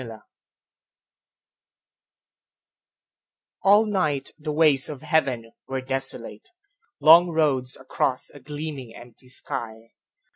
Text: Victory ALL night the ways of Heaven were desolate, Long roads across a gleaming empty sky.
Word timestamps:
Victory 0.03 0.17
ALL 3.61 3.85
night 3.85 4.31
the 4.39 4.51
ways 4.51 4.89
of 4.89 5.03
Heaven 5.03 5.51
were 5.67 5.79
desolate, 5.79 6.49
Long 6.99 7.29
roads 7.29 7.77
across 7.77 8.31
a 8.31 8.39
gleaming 8.39 8.95
empty 8.95 9.27
sky. 9.29 9.93